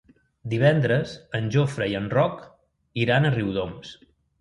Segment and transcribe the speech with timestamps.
[0.53, 2.43] Divendres en Jofre i en Roc
[3.07, 3.97] iran a Riudoms.